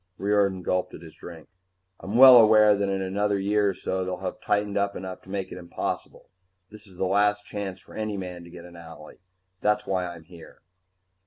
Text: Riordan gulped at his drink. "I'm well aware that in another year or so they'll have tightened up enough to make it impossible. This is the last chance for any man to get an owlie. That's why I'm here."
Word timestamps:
Riordan 0.17 0.63
gulped 0.63 0.95
at 0.95 1.03
his 1.03 1.13
drink. 1.13 1.47
"I'm 1.99 2.15
well 2.17 2.35
aware 2.37 2.73
that 2.75 2.89
in 2.89 3.03
another 3.03 3.37
year 3.37 3.69
or 3.69 3.73
so 3.75 4.03
they'll 4.03 4.17
have 4.17 4.41
tightened 4.41 4.75
up 4.75 4.95
enough 4.95 5.21
to 5.21 5.29
make 5.29 5.51
it 5.51 5.59
impossible. 5.59 6.31
This 6.71 6.87
is 6.87 6.97
the 6.97 7.05
last 7.05 7.45
chance 7.45 7.79
for 7.79 7.93
any 7.93 8.17
man 8.17 8.43
to 8.43 8.49
get 8.49 8.65
an 8.65 8.73
owlie. 8.75 9.19
That's 9.61 9.85
why 9.85 10.07
I'm 10.07 10.23
here." 10.23 10.63